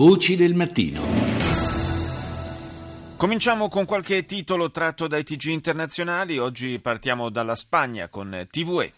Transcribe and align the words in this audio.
Voci 0.00 0.34
del 0.34 0.54
mattino. 0.54 1.02
Cominciamo 3.18 3.68
con 3.68 3.84
qualche 3.84 4.24
titolo 4.24 4.70
tratto 4.70 5.06
dai 5.06 5.24
TG 5.24 5.48
internazionali. 5.48 6.38
Oggi 6.38 6.78
partiamo 6.78 7.28
dalla 7.28 7.54
Spagna 7.54 8.08
con 8.08 8.46
TVE. 8.50 8.92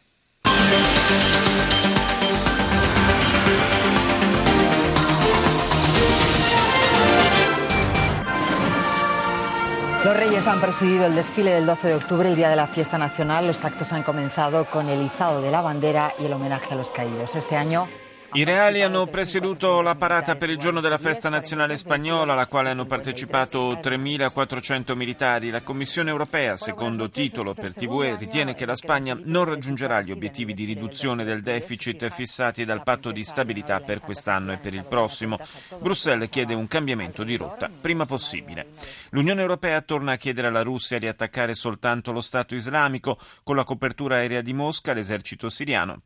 Los 10.05 10.16
Reyes 10.16 10.46
han 10.46 10.61
presidido 10.61 11.07
el 11.07 11.16
desfile 11.16 11.50
del 11.50 11.66
12 11.66 11.89
de 11.89 11.95
octubre, 11.96 12.29
el 12.29 12.37
día 12.37 12.48
de 12.48 12.55
la 12.55 12.69
fiesta 12.69 12.96
nacional. 12.96 13.48
Los 13.48 13.64
actos 13.64 13.93
han 13.93 14.05
comenzado 14.05 14.66
con 14.66 14.89
el 14.89 15.03
izado 15.03 15.43
de 15.43 15.50
la 15.50 15.62
bandera 15.62 16.12
y 16.21 16.27
el 16.27 16.32
homenaje 16.32 16.75
a 16.75 16.77
los 16.77 16.93
caídos. 16.93 17.34
Este 17.34 17.57
año 17.57 17.89
I 18.34 18.44
reali 18.44 18.80
hanno 18.80 19.06
presieduto 19.08 19.82
la 19.82 19.94
parata 19.94 20.36
per 20.36 20.48
il 20.48 20.56
giorno 20.56 20.80
della 20.80 20.96
festa 20.96 21.28
nazionale 21.28 21.76
spagnola, 21.76 22.32
alla 22.32 22.46
quale 22.46 22.70
hanno 22.70 22.86
partecipato 22.86 23.74
3.400 23.74 24.96
militari. 24.96 25.50
La 25.50 25.60
Commissione 25.60 26.09
europea, 26.09 26.56
secondo 26.56 27.10
titolo 27.10 27.52
per 27.52 27.74
TVE, 27.74 28.16
ritiene 28.16 28.54
che 28.54 28.64
la 28.64 28.74
Spagna 28.74 29.14
non 29.24 29.45
raggiungerà 29.45 30.00
gli 30.00 30.12
obiettivi 30.12 30.54
di 30.54 30.64
riduzione 30.64 31.24
del 31.24 31.42
deficit 31.42 32.09
fissati 32.09 32.64
dal 32.64 32.82
patto 32.82 33.12
di 33.12 33.23
stabilità 33.23 33.80
per 33.80 34.00
quest'anno 34.00 34.52
e 34.52 34.56
per 34.56 34.73
il 34.73 34.87
prossimo. 34.87 35.38
Bruxelles 35.78 36.30
chiede 36.30 36.54
un 36.54 36.66
cambiamento 36.66 37.24
di 37.24 37.37
rotta 37.37 37.68
prima 37.68 38.06
possibile. 38.06 38.68
L'Unione 39.10 39.42
europea 39.42 39.82
torna 39.82 40.12
a 40.12 40.16
chiedere 40.16 40.46
alla 40.46 40.62
Russia 40.62 40.98
di 40.98 41.06
attaccare 41.06 41.52
soltanto 41.52 42.12
lo 42.12 42.23
Stato 42.23 42.54
islamico. 42.54 43.18
Con 43.42 43.56
la 43.56 43.64
copertura 43.64 44.16
aerea 44.16 44.40
di 44.40 44.54
Mosca, 44.54 44.95
l'esercito 44.95 45.51
siriano 45.51 46.01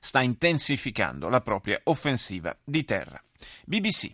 sta 0.00 0.20
intensificando 0.22 1.28
la 1.28 1.40
propria 1.40 1.80
offensiva 1.84 2.56
di 2.64 2.84
terra. 2.84 3.22
BBC. 3.64 4.12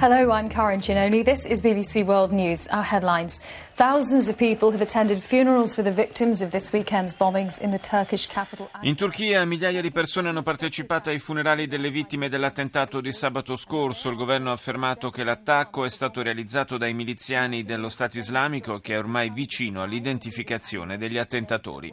Hello, 0.00 0.30
I'm 0.30 0.48
Karen 0.48 0.80
Ginoni. 0.80 1.22
This 1.22 1.44
is 1.44 1.60
BBC 1.60 2.06
World 2.06 2.32
News. 2.32 2.66
Our 2.68 2.82
headlines. 2.82 3.38
Thousands 3.74 4.28
of 4.28 4.36
people 4.38 4.70
have 4.70 4.80
attended 4.80 5.22
funerals 5.22 5.74
for 5.74 5.82
the 5.82 5.92
victims 5.92 6.40
of 6.40 6.52
this 6.52 6.72
weekend's 6.72 7.14
bombings 7.14 7.58
in 7.60 7.70
the 7.70 7.78
Turkish 7.78 8.26
capital. 8.26 8.70
In 8.80 8.94
Turchia 8.94 9.44
migliaia 9.44 9.82
di 9.82 9.90
persone 9.90 10.30
hanno 10.30 10.42
partecipato 10.42 11.10
ai 11.10 11.18
funerali 11.18 11.66
delle 11.66 11.90
vittime 11.90 12.30
dell'attentato 12.30 13.02
di 13.02 13.12
sabato 13.12 13.56
scorso. 13.56 14.08
Il 14.08 14.16
governo 14.16 14.48
ha 14.48 14.54
affermato 14.54 15.10
che 15.10 15.22
l'attacco 15.22 15.84
è 15.84 15.90
stato 15.90 16.22
realizzato 16.22 16.78
dai 16.78 16.94
miliziani 16.94 17.62
dello 17.62 17.90
Stato 17.90 18.16
islamico 18.16 18.80
che 18.80 18.94
è 18.94 18.98
ormai 18.98 19.28
vicino 19.28 19.82
all'identificazione 19.82 20.96
degli 20.96 21.18
attentatori. 21.18 21.92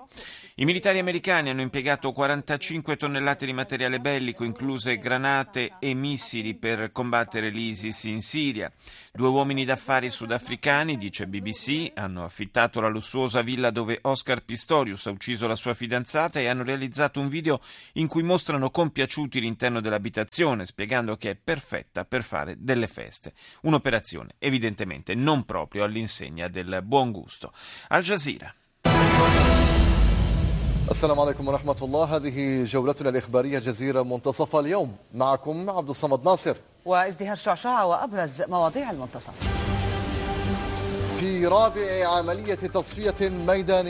I 0.59 0.65
militari 0.65 0.97
americani 0.97 1.49
hanno 1.49 1.61
impiegato 1.61 2.11
45 2.13 2.95
tonnellate 2.95 3.45
di 3.45 3.53
materiale 3.53 3.99
bellico, 3.99 4.43
incluse 4.43 4.97
granate 4.97 5.73
e 5.79 5.93
missili, 5.93 6.55
per 6.55 6.91
combattere 6.91 7.49
l'ISIS 7.49 7.96
in 8.04 8.22
Siria. 8.22 8.70
Due 9.12 9.28
uomini 9.28 9.64
d'affari 9.64 10.10
sudafricani, 10.10 10.96
dice 10.96 11.26
BBC, 11.26 11.90
hanno 11.94 12.24
affittato 12.24 12.80
la 12.80 12.88
lussuosa 12.88 13.42
villa 13.42 13.70
dove 13.70 13.98
Oscar 14.02 14.42
Pistorius 14.44 15.06
ha 15.06 15.10
ucciso 15.10 15.46
la 15.46 15.56
sua 15.56 15.74
fidanzata 15.74 16.38
e 16.40 16.48
hanno 16.48 16.62
realizzato 16.62 17.20
un 17.20 17.28
video 17.28 17.60
in 17.94 18.06
cui 18.06 18.22
mostrano 18.22 18.70
compiaciuti 18.70 19.40
l'interno 19.40 19.80
dell'abitazione, 19.80 20.66
spiegando 20.66 21.16
che 21.16 21.30
è 21.30 21.36
perfetta 21.36 22.04
per 22.04 22.22
fare 22.22 22.56
delle 22.58 22.86
feste. 22.86 23.32
Un'operazione 23.62 24.34
evidentemente 24.38 25.14
non 25.14 25.44
proprio 25.44 25.84
all'insegna 25.84 26.48
del 26.48 26.80
buon 26.84 27.10
gusto. 27.10 27.52
Al 27.88 28.02
Jazeera. 28.02 28.54
السلام 30.90 31.20
عليكم 31.20 31.48
ورحمة 31.48 31.76
الله 31.82 32.04
هذه 32.16 32.64
جولتنا 32.64 33.08
الإخبارية 33.08 33.58
جزيرة 33.58 34.02
منتصف 34.02 34.56
اليوم 34.56 34.96
معكم 35.14 35.70
عبد 35.70 35.88
الصمد 35.88 36.24
ناصر 36.24 36.56
وازدهار 36.87 37.35
شعشعة 37.35 37.85
وأبرز 37.85 38.41
مواضيع 38.41 38.91
المنتصف. 38.91 39.56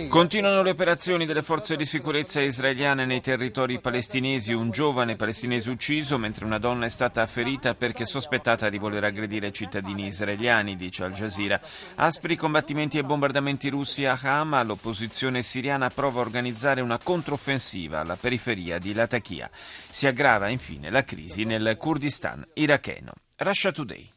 Continuano 0.08 0.62
le 0.62 0.70
operazioni 0.70 1.26
delle 1.26 1.42
forze 1.42 1.76
di 1.76 1.84
sicurezza 1.84 2.40
israeliane 2.40 3.04
nei 3.04 3.20
territori 3.20 3.82
palestinesi. 3.82 4.54
Un 4.54 4.72
giovane 4.72 5.18
palestinese 5.18 5.70
ucciso 5.70 6.18
mentre 6.18 6.46
una 6.46 6.58
donna 6.58 6.86
è 6.86 6.90
stata 6.90 7.28
ferita 7.28 7.76
perché 7.76 8.06
sospettata 8.06 8.70
di 8.70 8.78
voler 8.78 9.04
aggredire 9.04 9.52
cittadini 9.52 10.08
israeliani, 10.08 10.78
dice 10.78 11.04
Al 11.04 11.12
Jazeera. 11.12 11.60
Aspri 11.96 12.38
combattimenti 12.38 12.98
e 12.98 13.04
bombardamenti 13.04 13.68
russi 13.68 14.06
a 14.06 14.18
Hama. 14.22 14.64
L'opposizione 14.64 15.44
siriana 15.44 15.90
prova 15.90 16.20
a 16.20 16.24
organizzare 16.24 16.80
una 16.80 16.98
controffensiva 16.98 18.00
alla 18.00 18.16
periferia 18.16 18.78
di 18.78 18.94
Latakia. 18.94 19.50
Si 19.52 20.08
aggrava 20.08 20.48
infine 20.48 20.90
la 20.90 21.04
crisi 21.04 21.44
nel 21.44 21.76
Kurdistan 21.78 22.46
iracheno. 22.54 23.12
Russia 23.36 23.74
Today. 23.74 24.17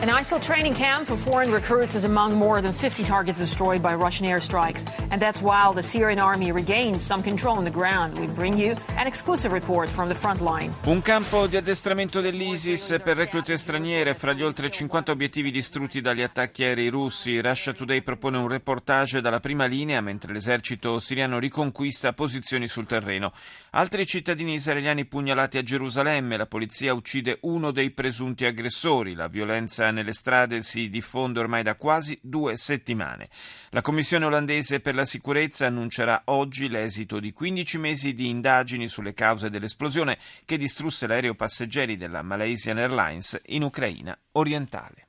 An 0.00 0.08
ISIL 0.10 0.40
training 0.40 0.74
camp 0.74 1.08
for 1.08 1.16
foreign 1.16 1.50
recruits 1.50 1.96
is 1.96 2.04
among 2.04 2.32
more 2.32 2.62
than 2.62 2.72
50 2.72 3.02
targets 3.02 3.40
destroyed 3.40 3.82
by 3.82 3.94
Russian 3.94 4.26
airstrikes. 4.26 4.84
And 5.10 5.20
that's 5.20 5.42
while 5.42 5.72
the 5.74 5.82
Syrian 5.82 6.20
army 6.20 6.52
regains 6.52 7.02
some 7.04 7.20
control 7.20 7.56
on 7.56 7.64
the 7.64 7.70
ground. 7.72 8.16
We 8.16 8.28
bring 8.28 8.56
you 8.56 8.76
an 8.96 9.08
exclusive 9.08 9.50
report 9.50 9.88
from 9.88 10.08
the 10.08 10.14
front 10.14 10.40
line. 10.40 10.72
Un 10.84 11.02
campo 11.02 11.48
di 11.48 11.56
addestramento 11.56 12.20
dell'ISIS 12.20 13.00
per 13.02 13.16
reclute 13.16 13.56
straniere 13.56 14.14
fra 14.14 14.32
gli 14.34 14.44
oltre 14.44 14.70
50 14.70 15.10
obiettivi 15.10 15.50
distrutti 15.50 16.00
dagli 16.00 16.22
attacchi 16.22 16.62
aerei 16.62 16.90
russi. 16.90 17.40
Russia 17.40 17.72
Today 17.72 18.00
propone 18.02 18.38
un 18.38 18.46
reportage 18.46 19.20
dalla 19.20 19.40
prima 19.40 19.64
linea 19.64 20.00
mentre 20.00 20.32
l'esercito 20.32 21.00
siriano 21.00 21.40
riconquista 21.40 22.12
posizioni 22.12 22.68
sul 22.68 22.86
terreno. 22.86 23.32
Altri 23.70 24.06
cittadini 24.06 24.54
israeliani 24.54 25.06
pugnalati 25.06 25.58
a 25.58 25.64
Gerusalemme. 25.64 26.36
La 26.36 26.46
polizia 26.46 26.94
uccide 26.94 27.38
uno 27.40 27.72
dei 27.72 27.90
presunti 27.90 28.44
aggressori. 28.44 29.14
La 29.14 29.26
violenza 29.26 29.86
nelle 29.90 30.12
strade 30.12 30.62
si 30.62 30.88
diffonde 30.88 31.40
ormai 31.40 31.62
da 31.62 31.76
quasi 31.76 32.18
due 32.22 32.56
settimane. 32.56 33.28
La 33.70 33.80
Commissione 33.80 34.24
olandese 34.24 34.80
per 34.80 34.94
la 34.94 35.04
sicurezza 35.04 35.66
annuncerà 35.66 36.22
oggi 36.26 36.68
l'esito 36.68 37.20
di 37.20 37.32
15 37.32 37.78
mesi 37.78 38.14
di 38.14 38.28
indagini 38.28 38.88
sulle 38.88 39.14
cause 39.14 39.50
dell'esplosione 39.50 40.18
che 40.44 40.56
distrusse 40.56 41.06
l'aereo 41.06 41.34
passeggeri 41.34 41.96
della 41.96 42.22
Malaysian 42.22 42.78
Airlines 42.78 43.40
in 43.46 43.62
Ucraina 43.62 44.18
orientale. 44.32 45.07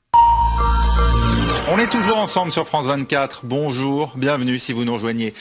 On 1.68 1.78
est 1.78 1.88
toujours 1.88 2.18
ensemble 2.18 2.52
sur 2.52 2.66
France 2.66 2.86
24. 2.88 3.42
Bonjour, 3.44 4.12
bienvenue 4.16 4.58
si 4.58 4.74
vous 4.74 4.86
nous 4.86 4.94
rejoignez 4.94 5.34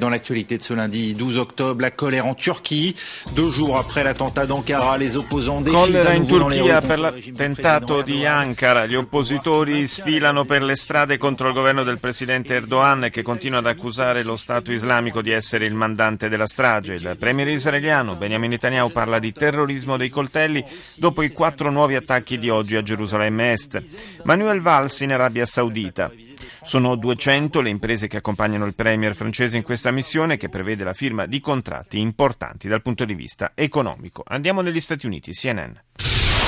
dans 0.00 0.08
l'actualité 0.08 0.56
de 0.58 0.62
ce 0.62 0.74
lundi 0.74 1.14
12 1.14 1.38
octobre. 1.38 1.80
La 1.80 1.90
colère 1.90 2.26
en 2.26 2.34
Turchie. 2.34 2.96
Deux 3.36 3.50
jours 3.50 3.76
après 3.76 4.02
l'attentat 4.02 4.46
d'Ankara, 4.46 4.98
les 4.98 5.16
opposants 5.16 5.62
Collera 5.62 6.10
in 6.10 6.26
Turchia 6.26 6.80
per 6.80 6.98
l'attentato 6.98 8.02
di 8.02 8.26
Ankara. 8.26 8.86
Gli 8.86 8.96
oppositori 8.96 9.86
sfilano 9.86 10.44
per 10.44 10.62
le 10.62 10.74
strade 10.74 11.18
contro 11.18 11.48
il 11.48 11.54
governo 11.54 11.84
del 11.84 12.00
presidente 12.00 12.54
Erdogan 12.54 13.08
che 13.12 13.22
continua 13.22 13.58
ad 13.58 13.66
accusare 13.66 14.24
lo 14.24 14.36
Stato 14.36 14.72
islamico 14.72 15.22
di 15.22 15.30
essere 15.30 15.66
il 15.66 15.74
mandante 15.74 16.28
della 16.28 16.46
strage. 16.48 16.94
Il 16.94 17.16
premier 17.18 17.46
israeliano 17.46 18.16
Benjamin 18.16 18.50
Netanyahu 18.50 18.90
parla 18.90 19.20
di 19.20 19.32
terrorismo 19.32 19.96
dei 19.96 20.08
coltelli 20.08 20.64
dopo 20.96 21.22
i 21.22 21.30
quattro 21.30 21.70
nuovi 21.70 21.94
attacchi 21.94 22.38
di 22.38 22.50
oggi 22.50 22.74
a 22.74 22.82
Gerusalemme 22.82 23.52
Est. 23.52 23.82
Manuel 24.24 24.60
Valls 24.60 25.00
in 25.00 25.12
Arabia 25.12 25.46
Saudita 25.46 25.65
Saudita. 25.66 26.10
Sono 26.62 26.94
200 26.94 27.60
le 27.60 27.68
imprese 27.68 28.06
che 28.06 28.18
accompagnano 28.18 28.66
il 28.66 28.74
premier 28.74 29.14
francese 29.14 29.56
in 29.56 29.62
questa 29.62 29.90
missione 29.90 30.36
che 30.36 30.48
prevede 30.48 30.84
la 30.84 30.94
firma 30.94 31.26
di 31.26 31.40
contratti 31.40 31.98
importanti 31.98 32.68
dal 32.68 32.82
punto 32.82 33.04
di 33.04 33.14
vista 33.14 33.52
economico. 33.54 34.22
Andiamo 34.26 34.60
negli 34.60 34.80
Stati 34.80 35.06
Uniti, 35.06 35.32
CNN. 35.32 35.72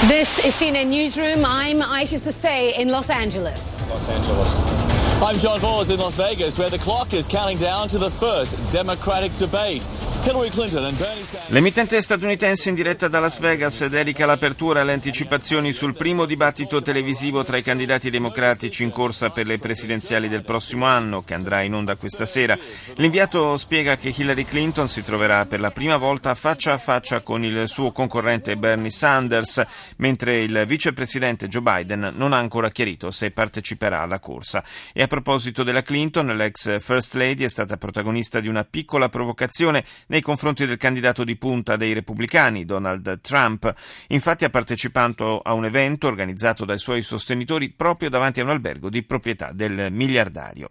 This 0.07 0.45
is 0.45 0.57
CNN 0.57 0.89
Newsroom. 0.89 1.45
I'm 1.45 1.81
Aisha 1.81 2.19
Sase 2.19 2.75
in 2.79 2.89
Los 2.89 3.09
Angeles. 3.11 3.85
Los 3.89 4.09
Angeles. 4.09 5.08
I'm 5.21 5.37
John 5.37 5.59
Bors 5.59 5.91
in 5.91 5.99
Las 5.99 6.17
Vegas, 6.17 6.57
where 6.59 6.71
the 6.71 6.79
clock 6.79 7.13
is 7.13 7.27
counting 7.27 7.59
down 7.59 7.89
to 7.89 7.99
the 7.99 8.09
first 8.09 8.57
Democratic 8.71 9.35
debate. 9.37 9.85
Hillary 10.23 10.51
Clinton 10.51 10.85
and 10.85 10.97
Bernie 10.97 11.25
Sanders. 11.25 11.51
L'emittente 11.51 12.01
statunitense 12.03 12.69
in 12.69 12.75
diretta 12.75 13.09
da 13.09 13.19
Las 13.19 13.39
Vegas 13.39 13.87
dedica 13.87 14.27
l'apertura 14.27 14.81
alle 14.83 14.93
anticipazioni 14.93 15.73
sul 15.73 15.95
primo 15.95 16.25
dibattito 16.25 16.83
televisivo 16.83 17.45
tra 17.45 17.57
i 17.57 17.63
candidati 17.63 18.11
democratici 18.11 18.83
in 18.83 18.91
corsa 18.91 19.31
per 19.31 19.47
le 19.47 19.59
presidenziali 19.59 20.29
del 20.29 20.43
prossimo 20.43 20.85
anno, 20.85 21.23
che 21.23 21.35
andrà 21.35 21.63
in 21.63 21.75
onda 21.75 21.97
questa 21.97 22.27
sera. 22.27 22.59
L'inviato 22.97 23.57
spiega 23.57 23.97
che 23.97 24.13
Hillary 24.15 24.45
Clinton 24.45 24.89
si 24.89 25.03
troverà 25.03 25.47
per 25.47 25.61
la 25.61 25.71
prima 25.71 25.97
volta 25.97 26.35
faccia 26.35 26.75
a 26.75 26.79
faccia 26.79 27.23
con 27.23 27.43
il 27.43 27.67
suo 27.67 27.91
concorrente 27.91 28.57
Bernie 28.57 28.91
Sanders, 28.91 29.65
mentre 29.97 30.41
il 30.41 30.65
vicepresidente 30.67 31.49
Joe 31.49 31.63
Biden 31.63 32.13
non 32.15 32.33
ha 32.33 32.39
ancora 32.39 32.71
chiarito 32.71 33.11
se 33.11 33.31
parteciperà 33.31 34.03
alla 34.03 34.21
corsa. 34.21 34.63
E 34.93 35.07
a 35.09 35.21
proposito 35.21 35.63
della 35.63 35.81
Clinton, 35.81 36.27
l'ex 36.37 36.81
First 36.81 37.15
Lady 37.15 37.43
è 37.43 37.49
stata 37.49 37.79
protagonista 37.79 38.41
di 38.41 38.49
una 38.49 38.65
piccola 38.65 39.09
provocazione 39.09 39.83
nei 40.09 40.21
confronti 40.21 40.67
del 40.67 40.77
candidato 40.77 41.25
di 41.25 41.37
punta 41.37 41.77
dei 41.77 41.95
repubblicani, 41.95 42.67
Donald 42.67 43.21
Trump. 43.23 43.73
Infatti 44.09 44.45
ha 44.45 44.51
partecipato 44.51 45.41
a 45.41 45.55
un 45.55 45.65
evento 45.65 46.07
organizzato 46.07 46.67
dai 46.67 46.79
suoi 46.79 47.01
sostenitori 47.01 47.71
proprio 47.71 48.11
davanti 48.11 48.41
a 48.41 48.45
un 48.45 48.51
albergo 48.51 48.91
di 48.91 49.03
proprietà 49.03 49.51
del 49.53 49.89
miliardario. 49.91 50.69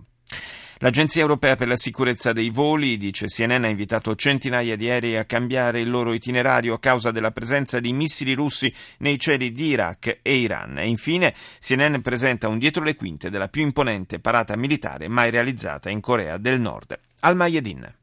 L'Agenzia 0.79 1.23
europea 1.23 1.55
per 1.55 1.69
la 1.69 1.77
sicurezza 1.77 2.33
dei 2.33 2.51
voli, 2.51 2.97
dice 2.97 3.27
CNN, 3.27 3.65
ha 3.65 3.69
invitato 3.69 4.15
centinaia 4.15 4.77
di 4.77 4.91
aerei 4.91 5.17
a 5.17 5.25
cambiare 5.25 5.81
il 5.81 5.91
loro 5.91 6.13
itinerario 6.13 6.75
a 6.75 6.79
causa 6.81 7.11
della 7.11 7.31
presenza 7.31 7.79
di 7.79 7.93
missili 7.93 8.33
russi 8.33 8.73
nei 8.99 9.19
cieli 9.19 9.53
di 9.53 9.67
Iraq 9.67 10.19
e 10.23 10.37
Iran. 10.37 10.79
E 10.79 10.89
infine 10.89 11.35
CNN 11.61 12.01
presenta 12.01 12.49
un 12.49 12.59
dietro 12.59 12.83
le 12.83 12.95
quinte 12.95 13.31
della 13.31 13.49
più 13.49 13.63
imponente 13.63 14.19
parata 14.19 14.57
militare 14.57 15.09
mai 15.09 15.31
realizzata 15.31 15.91
in 15.91 16.01
Corea 16.01 16.37
del 16.39 16.61
Nord. 16.61 16.99
Al 17.21 17.37
Mayedin. 17.37 18.01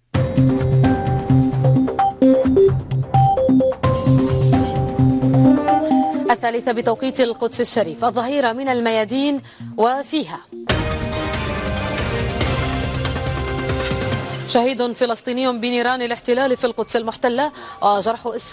الثالثة 6.31 6.71
بتوقيت 6.71 7.21
القدس 7.21 7.61
الشريف 7.61 8.05
الظهيرة 8.05 8.53
من 8.53 8.69
الميادين 8.69 9.41
وفيها 9.77 10.39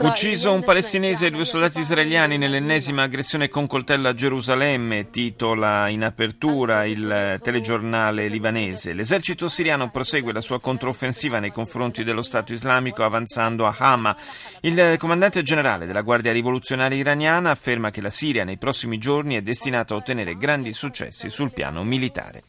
Ucciso 0.09 0.51
un 0.51 0.63
palestinese 0.63 1.27
e 1.27 1.29
due 1.29 1.45
soldati 1.45 1.81
israeliani 1.81 2.39
nell'ennesima 2.39 3.03
aggressione 3.03 3.49
con 3.49 3.67
coltello 3.67 4.07
a 4.09 4.15
Gerusalemme, 4.15 5.11
titola 5.11 5.89
in 5.89 6.03
apertura 6.03 6.85
il 6.85 7.39
telegiornale 7.43 8.29
libanese. 8.29 8.93
L'esercito 8.93 9.47
siriano 9.47 9.91
prosegue 9.91 10.33
la 10.33 10.41
sua 10.41 10.59
controffensiva 10.59 11.37
nei 11.37 11.51
confronti 11.51 12.03
dello 12.03 12.23
Stato 12.23 12.51
islamico 12.51 13.03
avanzando 13.03 13.67
a 13.67 13.75
Hama. 13.77 14.15
Il 14.61 14.95
comandante 14.97 15.43
generale 15.43 15.85
della 15.85 16.01
Guardia 16.01 16.31
rivoluzionaria 16.31 16.97
iraniana 16.97 17.51
afferma 17.51 17.91
che 17.91 18.01
la 18.01 18.09
Siria 18.09 18.43
nei 18.43 18.57
prossimi 18.57 18.97
giorni 18.97 19.35
è 19.35 19.41
destinata 19.43 19.93
a 19.93 19.97
ottenere 19.97 20.35
grandi 20.35 20.73
successi 20.73 21.29
sul 21.29 21.53
piano 21.53 21.83
militare. 21.83 22.41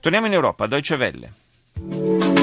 Torniamo 0.00 0.26
in 0.26 0.32
Europa, 0.32 0.66
Deutsche 0.66 0.96
Welle. 0.96 2.35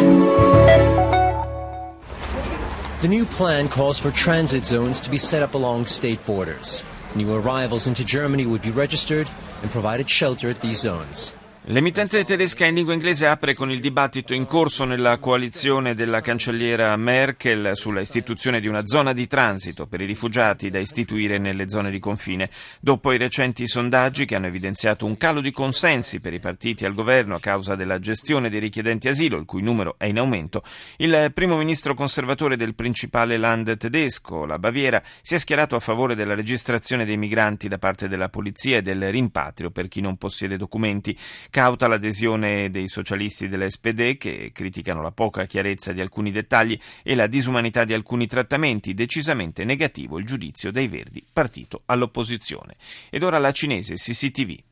The 3.03 3.09
new 3.09 3.25
plan 3.25 3.67
calls 3.67 3.99
for 3.99 4.11
transit 4.11 4.63
zones 4.63 5.01
to 5.01 5.09
be 5.09 5.17
set 5.17 5.43
up 5.43 5.55
along 5.55 5.87
state 5.87 6.25
borders. 6.25 6.85
New 7.15 7.35
arrivals 7.35 7.85
into 7.85 8.05
Germany 8.05 8.45
would 8.45 8.61
be 8.61 8.71
registered 8.71 9.29
and 9.61 9.69
provided 9.69 10.09
shelter 10.09 10.49
at 10.49 10.61
these 10.61 10.79
zones. 10.79 11.33
L'emittente 11.67 12.25
tedesca 12.25 12.65
in 12.65 12.75
lingua 12.75 12.93
inglese 12.93 13.25
apre 13.25 13.53
con 13.53 13.71
il 13.71 13.79
dibattito 13.79 14.33
in 14.33 14.43
corso 14.43 14.83
nella 14.83 15.17
coalizione 15.17 15.95
della 15.95 16.19
cancelliera 16.19 16.93
Merkel 16.97 17.71
sulla 17.75 18.01
istituzione 18.01 18.59
di 18.59 18.67
una 18.67 18.85
zona 18.85 19.13
di 19.13 19.27
transito 19.27 19.87
per 19.87 20.01
i 20.01 20.05
rifugiati 20.05 20.69
da 20.69 20.79
istituire 20.79 21.37
nelle 21.37 21.69
zone 21.69 21.89
di 21.89 21.99
confine. 21.99 22.49
Dopo 22.81 23.13
i 23.13 23.17
recenti 23.17 23.65
sondaggi 23.65 24.25
che 24.25 24.35
hanno 24.35 24.47
evidenziato 24.47 25.05
un 25.05 25.15
calo 25.15 25.39
di 25.39 25.51
consensi 25.51 26.19
per 26.19 26.33
i 26.33 26.41
partiti 26.41 26.83
al 26.83 26.93
governo 26.93 27.35
a 27.35 27.39
causa 27.39 27.75
della 27.75 27.97
gestione 27.97 28.49
dei 28.49 28.59
richiedenti 28.59 29.07
asilo, 29.07 29.37
il 29.37 29.45
cui 29.45 29.61
numero 29.61 29.95
è 29.97 30.07
in 30.07 30.19
aumento, 30.19 30.63
il 30.97 31.31
primo 31.33 31.55
ministro 31.55 31.93
conservatore 31.93 32.57
del 32.57 32.75
principale 32.75 33.37
land 33.37 33.77
tedesco, 33.77 34.45
la 34.45 34.59
Baviera, 34.59 35.01
si 35.21 35.35
è 35.35 35.37
schierato 35.37 35.77
a 35.77 35.79
favore 35.79 36.13
della 36.13 36.35
registrazione 36.35 37.05
dei 37.05 37.15
migranti 37.15 37.69
da 37.69 37.77
parte 37.77 38.09
della 38.09 38.27
polizia 38.27 38.79
e 38.79 38.81
del 38.81 39.09
rimpatrio 39.11 39.71
per 39.71 39.87
chi 39.87 40.01
non 40.01 40.17
possiede 40.17 40.57
documenti. 40.57 41.17
Cauta 41.53 41.87
l'adesione 41.87 42.71
dei 42.71 42.87
socialisti 42.87 43.47
dell'SPD 43.47 44.17
che 44.17 44.49
criticano 44.51 45.03
la 45.03 45.11
poca 45.11 45.45
chiarezza 45.45 45.91
di 45.91 46.01
alcuni 46.01 46.31
dettagli 46.31 46.75
e 47.03 47.13
la 47.13 47.27
disumanità 47.27 47.83
di 47.83 47.93
alcuni 47.93 48.25
trattamenti, 48.25 48.95
decisamente 48.95 49.63
negativo 49.63 50.17
il 50.17 50.25
giudizio 50.25 50.71
dei 50.71 50.87
Verdi, 50.87 51.23
partito 51.31 51.83
all'opposizione. 51.85 52.73
Ed 53.11 53.21
ora 53.21 53.37
la 53.37 53.51
cinese 53.51 53.93
CCTV. 53.93 54.63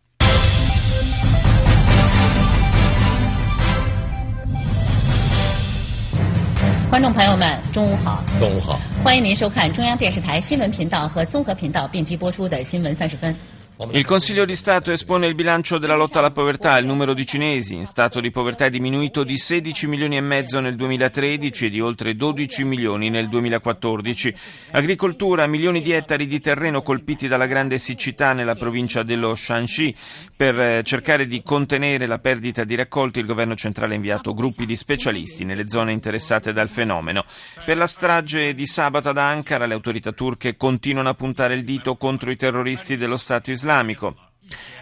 Il 13.89 14.05
Consiglio 14.05 14.45
di 14.45 14.55
Stato 14.55 14.91
espone 14.91 15.25
il 15.25 15.33
bilancio 15.33 15.79
della 15.79 15.95
lotta 15.95 16.19
alla 16.19 16.29
povertà. 16.29 16.77
Il 16.77 16.85
numero 16.85 17.15
di 17.15 17.25
cinesi 17.25 17.73
in 17.73 17.87
stato 17.87 18.19
di 18.21 18.29
povertà 18.29 18.65
è 18.65 18.69
diminuito 18.69 19.23
di 19.23 19.37
16 19.37 19.87
milioni 19.87 20.17
e 20.17 20.21
mezzo 20.21 20.59
nel 20.59 20.75
2013 20.75 21.65
e 21.65 21.69
di 21.69 21.81
oltre 21.81 22.15
12 22.15 22.63
milioni 22.63 23.09
nel 23.09 23.27
2014. 23.27 24.35
Agricoltura, 24.71 25.47
milioni 25.47 25.81
di 25.81 25.93
ettari 25.93 26.27
di 26.27 26.39
terreno 26.39 26.83
colpiti 26.83 27.27
dalla 27.27 27.47
grande 27.47 27.79
siccità 27.79 28.33
nella 28.33 28.53
provincia 28.53 29.01
dello 29.01 29.33
Shanxi. 29.33 29.93
Per 30.35 30.59
eh, 30.59 30.83
cercare 30.83 31.25
di 31.25 31.41
contenere 31.41 32.05
la 32.05 32.19
perdita 32.19 32.63
di 32.63 32.75
raccolti, 32.75 33.19
il 33.19 33.25
governo 33.25 33.55
centrale 33.55 33.93
ha 33.93 33.95
inviato 33.95 34.35
gruppi 34.35 34.67
di 34.67 34.77
specialisti 34.77 35.43
nelle 35.43 35.67
zone 35.67 35.91
interessate 35.91 36.53
dal 36.53 36.69
fenomeno. 36.69 37.25
Per 37.65 37.75
la 37.75 37.87
strage 37.87 38.53
di 38.53 38.67
sabato 38.67 39.09
ad 39.09 39.17
Ankara, 39.17 39.65
le 39.65 39.73
autorità 39.73 40.11
turche 40.11 40.55
continuano 40.55 41.09
a 41.09 41.15
puntare 41.15 41.55
il 41.55 41.63
dito 41.63 41.95
contro 41.97 42.29
i 42.29 42.37
terroristi 42.37 42.95
dello 42.95 43.17
Stato 43.17 43.49
islamico 43.49 43.69
islamico. 43.71 44.15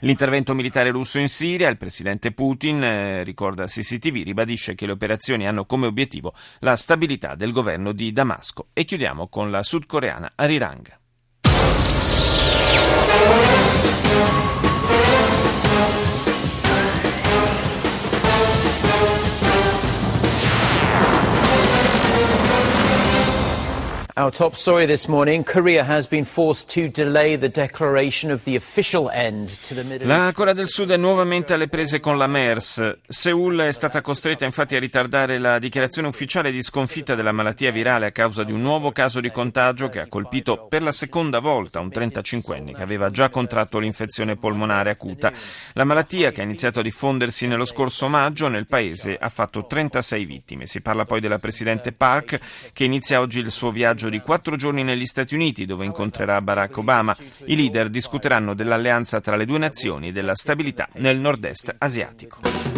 L'intervento 0.02 0.56
militare 0.56 0.90
russo 0.90 1.20
in 1.20 1.30
Siria, 1.30 1.70
il 1.70 1.78
presidente 1.78 2.32
Putin, 2.32 2.84
eh, 2.84 3.24
ricorda 3.24 3.66
CCTV, 3.66 4.24
ribadisce 4.24 4.74
che 4.74 4.88
le 4.88 4.94
operazioni 4.94 5.48
hanno 5.48 5.66
come 5.66 5.86
obiettivo 5.86 6.34
la 6.60 6.76
stabilità 6.76 7.36
del 7.36 7.52
governo 7.52 7.92
di 7.92 8.12
Damasco. 8.12 8.70
E 8.74 8.84
chiudiamo 8.84 9.28
con 9.28 9.52
la 9.52 9.62
sudcoreana 9.62 10.32
Arirang. 10.36 10.98
Our 24.20 24.32
top 24.32 24.56
story 24.56 24.86
this 24.86 25.08
morning 25.08 25.46
Korea 25.46 25.86
has 25.86 26.06
been 26.06 26.26
forced 26.26 26.70
to 26.74 26.90
delay 26.90 27.38
the 27.38 27.48
declaration 27.48 28.32
of 28.32 28.44
the 28.44 28.58
official 28.58 29.10
end 29.12 29.48
to 29.62 29.74
the 29.74 29.84
Middle 29.86 30.06
La 30.06 30.34
Corea 30.34 30.52
del 30.52 30.68
Sud 30.68 30.92
è 30.92 30.98
nuovamente 30.98 31.54
alle 31.54 31.70
prese 31.70 32.02
con 32.02 32.18
la 32.18 32.28
MERS. 32.28 32.98
Seoul 33.08 33.60
è 33.60 33.72
stata 33.72 34.02
costretta 34.02 34.44
infatti 34.44 34.76
a 34.76 34.80
ritardare 34.80 35.40
la 35.40 35.58
dichiarazione 35.58 36.10
ufficiale 36.10 36.52
di 36.52 36.62
sconfitta 36.62 37.16
della 37.16 37.32
malattia 37.32 37.72
virale 37.72 38.08
a 38.08 38.12
causa 38.12 38.44
di 38.44 38.52
un 38.52 38.60
nuovo 38.60 38.92
caso 38.92 39.22
di 39.22 39.32
contagio 39.32 39.88
che 39.88 40.02
ha 40.02 40.08
colpito 40.10 40.68
per 40.68 40.82
la 40.82 40.92
seconda 40.92 41.40
volta 41.40 41.80
un 41.80 41.88
35enne 41.88 42.76
che 42.76 42.82
aveva 42.82 43.12
già 43.12 43.30
contratto 43.30 43.80
l'infezione 43.80 44.36
polmonare 44.36 44.90
acuta. 44.90 45.32
La 45.76 45.86
malattia, 45.86 46.32
che 46.32 46.42
ha 46.42 46.44
iniziato 46.44 46.82
a 46.82 46.84
diffondersi 46.84 47.48
nello 47.48 47.64
scorso 47.64 48.10
maggio 48.10 48.50
nel 48.50 48.66
paese, 48.66 49.16
ha 49.18 49.30
fatto 49.30 49.66
36 49.66 50.26
vittime. 50.26 50.68
Si 50.68 50.82
parla 50.82 51.06
poi 51.06 51.22
della 51.22 51.38
Presidente 51.38 51.94
Park 51.94 52.38
che 52.74 52.84
inizia 52.84 53.22
oggi 53.22 53.40
il 53.40 53.50
suo 53.50 53.72
viaggio 54.10 54.18
di 54.18 54.20
quattro 54.20 54.56
giorni 54.56 54.84
negli 54.84 55.06
Stati 55.06 55.36
Uniti 55.36 55.66
dove 55.66 55.86
incontrerà 55.86 56.42
Barack 56.42 56.78
Obama. 56.78 57.16
I 57.46 57.56
leader 57.56 57.90
discuteranno 57.90 58.54
dell'alleanza 58.54 59.22
tra 59.22 59.36
le 59.36 59.46
due 59.46 59.60
nazioni 59.60 60.10
e 60.10 60.12
della 60.12 60.36
stabilità 60.36 60.90
nel 60.94 61.20
nord-est 61.20 61.76
asiatico. 61.78 62.69